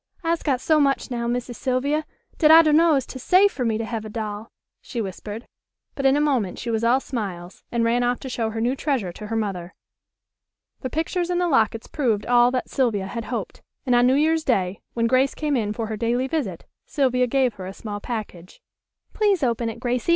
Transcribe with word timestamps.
"I'se 0.23 0.41
got 0.41 0.59
so 0.59 0.79
much 0.79 1.11
now, 1.11 1.27
Missy 1.27 1.53
Sylvia, 1.53 2.07
dat 2.39 2.49
I 2.49 2.63
dunno 2.63 2.95
as 2.95 3.05
'tis 3.05 3.21
safe 3.21 3.51
fer 3.51 3.63
me 3.63 3.77
to 3.77 3.85
hev 3.85 4.03
a 4.03 4.09
doll," 4.09 4.51
she 4.81 4.99
whispered; 4.99 5.45
but 5.93 6.07
in 6.07 6.17
a 6.17 6.19
moment 6.19 6.57
she 6.57 6.71
was 6.71 6.83
all 6.83 6.99
smiles, 6.99 7.61
and 7.71 7.83
ran 7.83 8.01
off 8.01 8.19
to 8.21 8.27
show 8.27 8.49
her 8.49 8.59
new 8.59 8.75
treasure 8.75 9.11
to 9.11 9.27
her 9.27 9.35
mother. 9.35 9.75
The 10.79 10.89
pictures 10.89 11.29
and 11.29 11.39
the 11.39 11.47
lockets 11.47 11.85
proved 11.85 12.25
all 12.25 12.49
that 12.49 12.67
Sylvia 12.67 13.05
had 13.05 13.25
hoped, 13.25 13.61
and 13.85 13.93
on 13.93 14.07
New 14.07 14.15
Year's 14.15 14.43
day, 14.43 14.81
when 14.95 15.05
Grace 15.05 15.35
came 15.35 15.55
in 15.55 15.71
for 15.71 15.85
her 15.85 15.97
daily 15.97 16.25
visit, 16.25 16.65
Sylvia 16.87 17.27
gave 17.27 17.53
her 17.61 17.67
a 17.67 17.71
small 17.71 17.99
package. 17.99 18.59
"Please 19.13 19.43
open 19.43 19.69
it, 19.69 19.79
Gracie!" 19.79 20.09